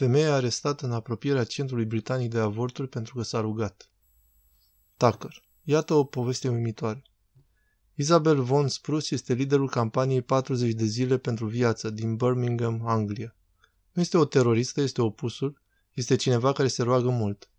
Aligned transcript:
Femeia 0.00 0.34
arestată 0.34 0.86
în 0.86 0.92
apropierea 0.92 1.44
centrului 1.44 1.84
britanic 1.84 2.30
de 2.30 2.38
avorturi 2.38 2.88
pentru 2.88 3.14
că 3.14 3.22
s-a 3.22 3.40
rugat. 3.40 3.90
Tucker. 4.96 5.42
Iată 5.62 5.94
o 5.94 6.04
poveste 6.04 6.48
uimitoare. 6.48 7.02
Isabel 7.94 8.42
von 8.42 8.68
Spruce 8.68 9.14
este 9.14 9.34
liderul 9.34 9.68
campaniei 9.68 10.22
40 10.22 10.72
de 10.72 10.84
zile 10.84 11.18
pentru 11.18 11.46
viață 11.46 11.90
din 11.90 12.16
Birmingham, 12.16 12.86
Anglia. 12.86 13.36
Nu 13.92 14.02
este 14.02 14.16
o 14.16 14.24
teroristă, 14.24 14.80
este 14.80 15.02
opusul, 15.02 15.60
este 15.94 16.16
cineva 16.16 16.52
care 16.52 16.68
se 16.68 16.82
roagă 16.82 17.08
mult. 17.08 17.50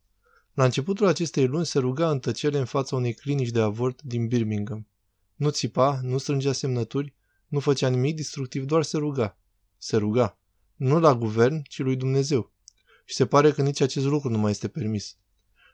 La 0.53 0.63
începutul 0.63 1.07
acestei 1.07 1.47
luni 1.47 1.65
se 1.65 1.79
ruga 1.79 2.09
în 2.09 2.19
tăcere 2.19 2.57
în 2.57 2.65
fața 2.65 2.95
unei 2.95 3.13
clinici 3.13 3.49
de 3.49 3.61
avort 3.61 4.01
din 4.01 4.27
Birmingham. 4.27 4.87
Nu 5.35 5.49
țipa, 5.49 5.99
nu 6.03 6.17
strângea 6.17 6.51
semnături, 6.51 7.13
nu 7.47 7.59
făcea 7.59 7.87
nimic 7.87 8.15
destructiv, 8.15 8.65
doar 8.65 8.83
se 8.83 8.97
ruga. 8.97 9.37
Se 9.77 9.97
ruga. 9.97 10.35
Nu 10.81 10.99
la 10.99 11.15
guvern, 11.15 11.61
ci 11.61 11.79
lui 11.79 11.95
Dumnezeu. 11.95 12.51
Și 13.05 13.15
se 13.15 13.25
pare 13.25 13.51
că 13.51 13.61
nici 13.61 13.81
acest 13.81 14.05
lucru 14.05 14.29
nu 14.29 14.37
mai 14.37 14.51
este 14.51 14.67
permis. 14.67 15.17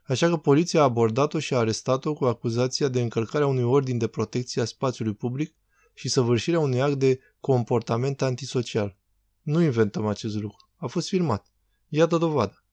Așa 0.03 0.29
că 0.29 0.37
poliția 0.37 0.79
a 0.79 0.83
abordat-o 0.83 1.39
și 1.39 1.53
a 1.53 1.57
arestat-o 1.57 2.13
cu 2.13 2.25
acuzația 2.25 2.87
de 2.87 3.01
încălcarea 3.01 3.47
unui 3.47 3.63
ordin 3.63 3.97
de 3.97 4.07
protecție 4.07 4.61
a 4.61 4.65
spațiului 4.65 5.13
public 5.13 5.55
și 5.93 6.09
săvârșirea 6.09 6.59
unui 6.59 6.81
act 6.81 6.95
de 6.95 7.19
comportament 7.39 8.21
antisocial. 8.21 8.97
Nu 9.41 9.61
inventăm 9.61 10.05
acest 10.05 10.35
lucru. 10.35 10.69
A 10.75 10.87
fost 10.87 11.07
filmat. 11.07 11.51
Iată 11.87 12.17
dovada. 12.17 12.65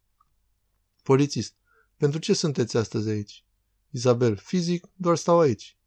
Polițist. 1.03 1.55
Pentru 1.97 2.19
ce 2.19 2.33
sunteți 2.33 2.77
astăzi 2.77 3.09
aici? 3.09 3.45
Isabel. 3.91 4.37
Fizic, 4.37 4.89
doar 4.97 5.17
stau 5.17 5.39
aici. 5.39 5.79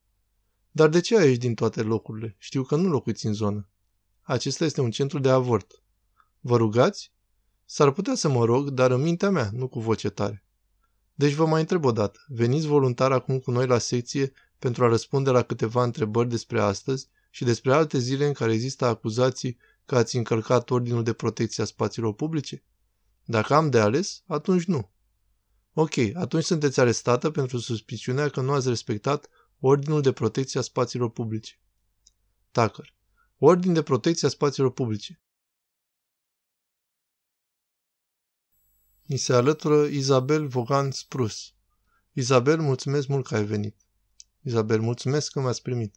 Dar 0.71 0.89
de 0.89 0.99
ce 0.99 1.17
aici 1.17 1.37
din 1.39 1.55
toate 1.55 1.81
locurile? 1.81 2.35
Știu 2.39 2.63
că 2.63 2.75
nu 2.75 2.89
locuiți 2.89 3.25
în 3.25 3.33
zonă. 3.33 3.69
Acesta 4.21 4.65
este 4.65 4.81
un 4.81 4.91
centru 4.91 5.19
de 5.19 5.29
avort. 5.29 5.81
Vă 6.47 6.57
rugați? 6.57 7.11
S-ar 7.65 7.91
putea 7.91 8.15
să 8.15 8.29
mă 8.29 8.45
rog, 8.45 8.69
dar 8.69 8.91
în 8.91 9.01
mintea 9.01 9.29
mea, 9.29 9.49
nu 9.53 9.67
cu 9.67 9.79
voce 9.79 10.09
tare. 10.09 10.45
Deci 11.13 11.33
vă 11.33 11.45
mai 11.45 11.59
întreb 11.59 11.85
o 11.85 11.91
dată. 11.91 12.19
Veniți 12.27 12.67
voluntar 12.67 13.11
acum 13.11 13.39
cu 13.39 13.51
noi 13.51 13.67
la 13.67 13.77
secție 13.77 14.31
pentru 14.59 14.83
a 14.83 14.87
răspunde 14.87 15.29
la 15.29 15.41
câteva 15.41 15.83
întrebări 15.83 16.29
despre 16.29 16.61
astăzi 16.61 17.07
și 17.29 17.43
despre 17.43 17.73
alte 17.73 17.97
zile 17.97 18.25
în 18.25 18.33
care 18.33 18.53
există 18.53 18.85
acuzații 18.85 19.57
că 19.85 19.95
ați 19.95 20.15
încălcat 20.15 20.69
ordinul 20.69 21.03
de 21.03 21.13
protecție 21.13 21.63
a 21.63 21.65
spațiilor 21.65 22.13
publice? 22.13 22.63
Dacă 23.25 23.53
am 23.53 23.69
de 23.69 23.79
ales, 23.79 24.23
atunci 24.25 24.63
nu. 24.63 24.91
Ok, 25.73 25.97
atunci 26.13 26.43
sunteți 26.43 26.79
arestată 26.79 27.31
pentru 27.31 27.57
suspiciunea 27.57 28.29
că 28.29 28.41
nu 28.41 28.51
ați 28.51 28.67
respectat 28.67 29.29
ordinul 29.59 30.01
de 30.01 30.11
protecție 30.11 30.59
a 30.59 30.63
spațiilor 30.63 31.09
publice. 31.09 31.61
Tucker. 32.51 32.95
Ordin 33.37 33.73
de 33.73 33.81
protecție 33.81 34.27
a 34.27 34.31
spațiilor 34.31 34.71
publice. 34.71 35.21
Ni 39.07 39.17
se 39.17 39.33
alătură 39.33 39.85
Isabel 39.85 40.47
Vogan 40.47 40.91
Sprus. 40.91 41.53
Isabel, 42.13 42.59
mulțumesc 42.59 43.07
mult 43.07 43.27
că 43.27 43.35
ai 43.35 43.43
venit. 43.43 43.75
Isabel, 44.41 44.81
mulțumesc 44.81 45.31
că 45.31 45.39
m-ați 45.39 45.61
primit. 45.61 45.95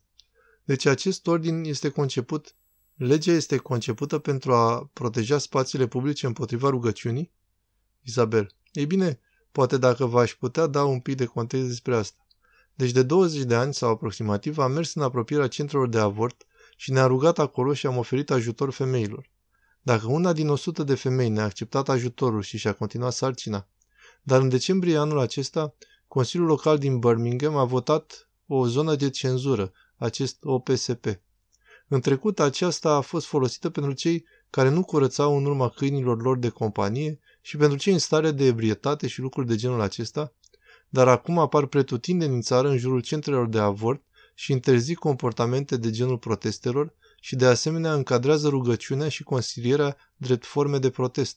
Deci 0.65 0.87
acest 0.87 1.27
ordin 1.27 1.65
este 1.65 1.89
conceput, 1.89 2.55
legea 2.95 3.33
este 3.33 3.57
concepută 3.57 4.19
pentru 4.19 4.55
a 4.55 4.91
proteja 4.93 5.39
spațiile 5.39 5.87
publice 5.87 6.27
împotriva 6.27 6.69
rugăciunii? 6.69 7.33
Isabel, 8.03 8.55
ei 8.73 8.87
bine, 8.87 9.21
poate 9.53 9.77
dacă 9.77 10.07
v-aș 10.07 10.35
putea 10.35 10.67
da 10.67 10.85
un 10.85 11.01
pic 11.01 11.17
de 11.17 11.25
context 11.25 11.67
despre 11.67 11.97
asta. 11.97 12.27
Deci 12.75 12.91
de 12.91 13.03
20 13.03 13.43
de 13.43 13.55
ani 13.55 13.75
sau 13.75 13.91
aproximativ 13.91 14.59
am 14.59 14.73
mers 14.73 14.95
în 14.95 15.03
apropierea 15.03 15.49
centrelor 15.49 15.89
de 15.89 15.99
avort 15.99 16.47
și 16.77 16.93
ne-a 16.93 17.07
rugat 17.07 17.39
acolo 17.39 17.75
și 17.75 17.87
am 17.87 17.97
oferit 17.97 18.31
ajutor 18.31 18.71
femeilor. 18.71 19.31
Dacă 19.83 20.07
una 20.07 20.33
din 20.33 20.49
100 20.49 20.83
de 20.83 20.95
femei 20.95 21.29
ne-a 21.29 21.45
acceptat 21.45 21.89
ajutorul 21.89 22.43
și 22.43 22.59
și-a 22.59 22.73
continuat 22.73 23.13
sarcina, 23.13 23.69
dar 24.23 24.41
în 24.41 24.49
decembrie 24.49 24.97
anul 24.97 25.19
acesta, 25.19 25.75
Consiliul 26.09 26.49
Local 26.49 26.79
din 26.79 26.99
Birmingham 26.99 27.57
a 27.57 27.65
votat 27.65 28.29
o 28.47 28.67
zonă 28.67 28.95
de 28.95 29.11
cenzură, 29.11 29.73
acest 29.97 30.39
OPSP. 30.43 31.21
În 31.89 32.01
trecut, 32.01 32.41
aceasta 32.41 32.91
a 32.91 33.01
fost 33.01 33.27
folosită 33.27 33.71
pentru 33.71 33.93
cei 33.93 34.25
care 34.51 34.69
nu 34.69 34.85
curățau 34.85 35.37
în 35.37 35.45
urma 35.45 35.69
câinilor 35.69 36.23
lor 36.23 36.39
de 36.39 36.49
companie 36.49 37.21
și 37.41 37.57
pentru 37.57 37.79
cei 37.79 37.93
în 37.93 37.99
stare 37.99 38.31
de 38.31 38.45
ebrietate 38.45 39.07
și 39.07 39.21
lucruri 39.21 39.47
de 39.47 39.57
genul 39.57 39.81
acesta, 39.81 40.33
dar 40.89 41.09
acum 41.09 41.39
apar 41.39 41.67
pretutindeni 41.67 42.35
în 42.35 42.41
țară 42.41 42.69
în 42.69 42.79
jurul 42.79 43.01
centrelor 43.01 43.49
de 43.49 43.59
avort 43.59 44.03
și 44.35 44.53
interzic 44.53 44.99
comportamente 44.99 45.77
de 45.77 45.91
genul 45.91 46.19
protestelor 46.19 46.95
și 47.21 47.37
de 47.37 47.47
asemenea 47.47 47.93
încadrează 47.93 48.49
rugăciunea 48.49 49.09
și 49.09 49.23
consilierea 49.23 49.97
drept 50.17 50.47
forme 50.47 50.79
de 50.79 50.91
protest. 50.91 51.37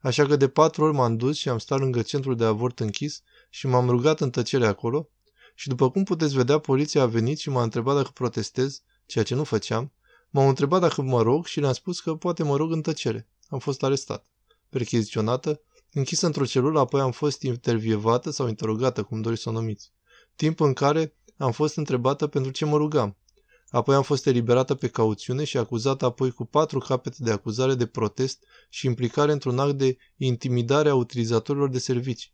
Așa 0.00 0.26
că 0.26 0.36
de 0.36 0.48
patru 0.48 0.84
ori 0.84 0.94
m-am 0.94 1.16
dus 1.16 1.36
și 1.36 1.48
am 1.48 1.58
stat 1.58 1.78
lângă 1.78 2.02
centrul 2.02 2.36
de 2.36 2.44
avort 2.44 2.80
închis 2.80 3.22
și 3.50 3.66
m-am 3.66 3.90
rugat 3.90 4.20
în 4.20 4.30
tăcere 4.30 4.66
acolo 4.66 5.08
și 5.54 5.68
după 5.68 5.90
cum 5.90 6.04
puteți 6.04 6.34
vedea, 6.34 6.58
poliția 6.58 7.02
a 7.02 7.06
venit 7.06 7.38
și 7.38 7.50
m-a 7.50 7.62
întrebat 7.62 7.96
dacă 7.96 8.10
protestez, 8.14 8.82
ceea 9.06 9.24
ce 9.24 9.34
nu 9.34 9.44
făceam. 9.44 9.92
M-au 10.30 10.48
întrebat 10.48 10.80
dacă 10.80 11.02
mă 11.02 11.22
rog 11.22 11.46
și 11.46 11.60
le-am 11.60 11.72
spus 11.72 12.00
că 12.00 12.14
poate 12.14 12.42
mă 12.42 12.56
rog 12.56 12.72
în 12.72 12.82
tăcere. 12.82 13.28
Am 13.48 13.58
fost 13.58 13.82
arestat. 13.82 14.26
Percheziționată, 14.68 15.60
închisă 15.92 16.26
într-o 16.26 16.44
celulă, 16.44 16.80
apoi 16.80 17.00
am 17.00 17.10
fost 17.10 17.42
intervievată 17.42 18.30
sau 18.30 18.48
interogată, 18.48 19.02
cum 19.02 19.20
doriți 19.20 19.42
să 19.42 19.48
o 19.48 19.52
numiți. 19.52 19.92
Timp 20.36 20.60
în 20.60 20.72
care 20.72 21.14
am 21.36 21.52
fost 21.52 21.76
întrebată 21.76 22.26
pentru 22.26 22.50
ce 22.50 22.64
mă 22.64 22.76
rugam. 22.76 23.16
Apoi 23.70 23.94
am 23.94 24.02
fost 24.02 24.26
eliberată 24.26 24.74
pe 24.74 24.88
cauțiune 24.88 25.44
și 25.44 25.56
acuzată 25.56 26.04
apoi 26.04 26.30
cu 26.30 26.44
patru 26.44 26.78
capete 26.78 27.16
de 27.18 27.30
acuzare 27.30 27.74
de 27.74 27.86
protest 27.86 28.44
și 28.68 28.86
implicare 28.86 29.32
într-un 29.32 29.58
act 29.58 29.72
de 29.72 29.96
intimidare 30.16 30.88
a 30.88 30.94
utilizatorilor 30.94 31.68
de 31.68 31.78
servicii. 31.78 32.32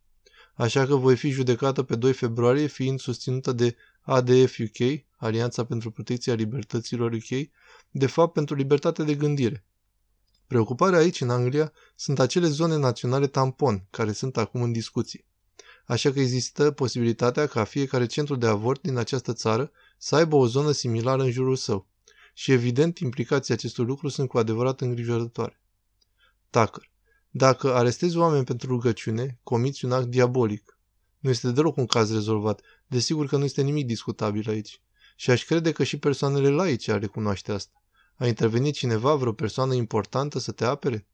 Așa 0.54 0.86
că 0.86 0.94
voi 0.94 1.16
fi 1.16 1.30
judecată 1.30 1.82
pe 1.82 1.96
2 1.96 2.12
februarie, 2.12 2.66
fiind 2.66 3.00
susținută 3.00 3.52
de 3.52 3.76
ADF 4.00 4.58
UK, 4.58 5.04
Alianța 5.16 5.64
pentru 5.64 5.90
Protecția 5.90 6.34
Libertăților 6.34 7.12
UK, 7.12 7.48
de 7.90 8.06
fapt 8.06 8.32
pentru 8.32 8.54
libertate 8.54 9.04
de 9.04 9.14
gândire. 9.14 9.64
Preocuparea 10.46 10.98
aici, 10.98 11.20
în 11.20 11.30
Anglia, 11.30 11.72
sunt 11.96 12.18
acele 12.18 12.46
zone 12.46 12.76
naționale 12.76 13.26
tampon, 13.26 13.86
care 13.90 14.12
sunt 14.12 14.36
acum 14.36 14.62
în 14.62 14.72
discuție. 14.72 15.25
Așa 15.86 16.12
că 16.12 16.20
există 16.20 16.70
posibilitatea 16.70 17.46
ca 17.46 17.64
fiecare 17.64 18.06
centru 18.06 18.36
de 18.36 18.46
avort 18.46 18.82
din 18.82 18.96
această 18.96 19.32
țară 19.32 19.70
să 19.98 20.14
aibă 20.16 20.36
o 20.36 20.46
zonă 20.46 20.70
similară 20.70 21.22
în 21.22 21.30
jurul 21.30 21.56
său. 21.56 21.88
Și 22.34 22.52
evident, 22.52 22.98
implicații 22.98 23.54
acestui 23.54 23.84
lucru 23.84 24.08
sunt 24.08 24.28
cu 24.28 24.38
adevărat 24.38 24.80
îngrijorătoare. 24.80 25.60
Tucker. 26.50 26.90
Dacă 27.30 27.74
arestezi 27.74 28.16
oameni 28.16 28.44
pentru 28.44 28.68
rugăciune, 28.68 29.38
comiți 29.42 29.84
un 29.84 29.92
act 29.92 30.06
diabolic. 30.06 30.78
Nu 31.18 31.30
este 31.30 31.50
deloc 31.50 31.76
un 31.76 31.86
caz 31.86 32.12
rezolvat. 32.12 32.60
Desigur 32.86 33.26
că 33.26 33.36
nu 33.36 33.44
este 33.44 33.62
nimic 33.62 33.86
discutabil 33.86 34.48
aici. 34.48 34.80
Și 35.16 35.30
aș 35.30 35.44
crede 35.44 35.72
că 35.72 35.84
și 35.84 35.98
persoanele 35.98 36.48
laice 36.48 36.92
ar 36.92 37.00
recunoaște 37.00 37.52
asta. 37.52 37.82
A 38.16 38.26
intervenit 38.26 38.74
cineva, 38.74 39.14
vreo 39.14 39.32
persoană 39.32 39.74
importantă, 39.74 40.38
să 40.38 40.52
te 40.52 40.64
apere? 40.64 41.06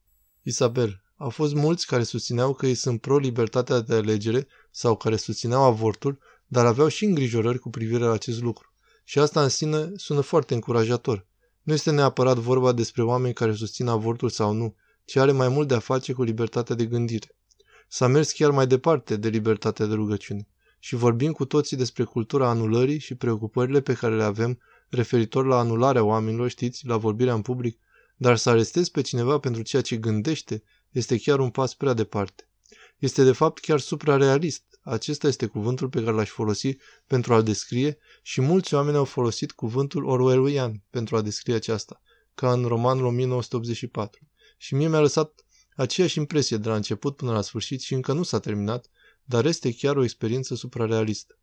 Isabel, 0.43 1.02
au 1.23 1.29
fost 1.29 1.55
mulți 1.55 1.87
care 1.87 2.03
susțineau 2.03 2.55
că 2.55 2.67
ei 2.67 2.75
sunt 2.75 3.01
pro-libertatea 3.01 3.81
de 3.81 3.95
alegere 3.95 4.47
sau 4.71 4.97
care 4.97 5.17
susțineau 5.17 5.63
avortul, 5.63 6.19
dar 6.47 6.67
aveau 6.67 6.89
și 6.89 7.05
îngrijorări 7.05 7.59
cu 7.59 7.71
privire 7.71 8.05
la 8.05 8.13
acest 8.13 8.41
lucru. 8.41 8.73
Și 9.05 9.19
asta 9.19 9.43
în 9.43 9.49
sine 9.49 9.91
sună 9.97 10.21
foarte 10.21 10.55
încurajator. 10.55 11.27
Nu 11.63 11.73
este 11.73 11.91
neapărat 11.91 12.37
vorba 12.37 12.73
despre 12.73 13.03
oameni 13.03 13.35
care 13.35 13.55
susțin 13.55 13.87
avortul 13.87 14.29
sau 14.29 14.53
nu, 14.53 14.75
ci 15.05 15.17
are 15.17 15.33
mai 15.33 15.49
mult 15.49 15.69
de 15.69 15.75
a 15.75 15.79
face 15.79 16.13
cu 16.13 16.23
libertatea 16.23 16.75
de 16.75 16.87
gândire. 16.87 17.37
S-a 17.89 18.07
mers 18.07 18.33
chiar 18.33 18.51
mai 18.51 18.67
departe 18.67 19.17
de 19.17 19.29
libertatea 19.29 19.87
de 19.87 19.95
rugăciune 19.95 20.49
și 20.79 20.95
vorbim 20.95 21.33
cu 21.33 21.45
toții 21.45 21.77
despre 21.77 22.05
cultura 22.05 22.49
anulării 22.49 22.99
și 22.99 23.15
preocupările 23.15 23.81
pe 23.81 23.93
care 23.93 24.17
le 24.17 24.25
avem 24.25 24.59
referitor 24.89 25.47
la 25.47 25.59
anularea 25.59 26.05
oamenilor, 26.05 26.49
știți, 26.49 26.87
la 26.87 26.97
vorbirea 26.97 27.35
în 27.35 27.43
public, 27.43 27.79
dar 28.17 28.37
să 28.37 28.51
arestezi 28.51 28.91
pe 28.91 29.01
cineva 29.01 29.39
pentru 29.39 29.63
ceea 29.63 29.83
ce 29.83 29.97
gândește 29.97 30.63
este 30.93 31.19
chiar 31.19 31.39
un 31.39 31.51
pas 31.51 31.75
prea 31.75 31.93
departe. 31.93 32.49
Este 32.99 33.25
de 33.25 33.33
fapt 33.33 33.59
chiar 33.59 33.81
suprarealist. 33.81 34.65
Acesta 34.83 35.27
este 35.27 35.47
cuvântul 35.47 35.89
pe 35.89 36.03
care 36.03 36.17
l-aș 36.17 36.29
folosi 36.29 36.77
pentru 37.07 37.35
a 37.35 37.43
descrie 37.43 37.99
și 38.23 38.41
mulți 38.41 38.75
oameni 38.75 38.97
au 38.97 39.05
folosit 39.05 39.53
cuvântul 39.53 40.05
orwellian 40.05 40.83
pentru 40.91 41.17
a 41.17 41.23
descrie 41.23 41.55
aceasta, 41.55 42.03
ca 42.35 42.53
în 42.53 42.65
romanul 42.65 43.05
1984. 43.05 44.29
Și 44.57 44.75
mie 44.75 44.89
mi-a 44.89 45.01
lăsat 45.01 45.45
aceeași 45.77 46.19
impresie 46.19 46.57
de 46.57 46.69
la 46.69 46.75
început 46.75 47.17
până 47.17 47.33
la 47.33 47.41
sfârșit 47.41 47.81
și 47.81 47.95
încă 47.95 48.13
nu 48.13 48.23
s-a 48.23 48.41
terminat, 48.41 48.87
dar 49.25 49.45
este 49.45 49.75
chiar 49.75 49.97
o 49.97 50.03
experiență 50.03 50.55
suprarealistă. 50.55 51.39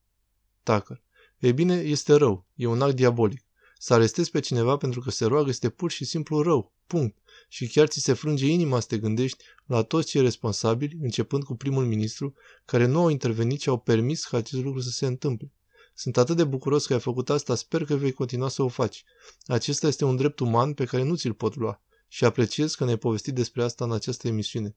Tucker. 0.63 1.01
Ei 1.39 1.53
bine, 1.53 1.75
este 1.75 2.13
rău. 2.13 2.45
E 2.55 2.65
un 2.65 2.81
act 2.81 2.95
diabolic. 2.95 3.43
Să 3.81 3.93
arestezi 3.93 4.31
pe 4.31 4.39
cineva 4.39 4.77
pentru 4.77 4.99
că 4.99 5.09
se 5.09 5.25
roagă 5.25 5.49
este 5.49 5.69
pur 5.69 5.91
și 5.91 6.05
simplu 6.05 6.41
rău. 6.41 6.71
Punct. 6.87 7.17
Și 7.49 7.67
chiar 7.67 7.87
ți 7.87 7.99
se 7.99 8.13
frânge 8.13 8.45
inima 8.45 8.79
să 8.79 8.87
te 8.87 8.97
gândești 8.97 9.43
la 9.65 9.81
toți 9.81 10.07
cei 10.07 10.21
responsabili, 10.21 10.97
începând 11.01 11.43
cu 11.43 11.55
primul 11.55 11.85
ministru, 11.85 12.33
care 12.65 12.85
nu 12.85 12.99
au 12.99 13.09
intervenit 13.09 13.61
și 13.61 13.69
au 13.69 13.77
permis 13.77 14.25
ca 14.25 14.37
acest 14.37 14.63
lucru 14.63 14.79
să 14.79 14.89
se 14.89 15.05
întâmple. 15.05 15.51
Sunt 15.93 16.17
atât 16.17 16.35
de 16.35 16.43
bucuros 16.43 16.85
că 16.85 16.93
ai 16.93 16.99
făcut 16.99 17.29
asta, 17.29 17.55
sper 17.55 17.85
că 17.85 17.95
vei 17.95 18.11
continua 18.11 18.49
să 18.49 18.63
o 18.63 18.67
faci. 18.67 19.03
Acesta 19.45 19.87
este 19.87 20.05
un 20.05 20.15
drept 20.15 20.39
uman 20.39 20.73
pe 20.73 20.85
care 20.85 21.03
nu 21.03 21.15
ți-l 21.15 21.33
pot 21.33 21.55
lua 21.55 21.81
și 22.07 22.25
apreciez 22.25 22.75
că 22.75 22.83
ne-ai 22.83 22.97
povestit 22.97 23.33
despre 23.33 23.63
asta 23.63 23.83
în 23.83 23.91
această 23.91 24.27
emisiune. 24.27 24.75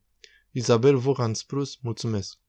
Isabel 0.50 0.96
Vogan 0.96 1.34
Sprus, 1.34 1.78
mulțumesc! 1.80 2.41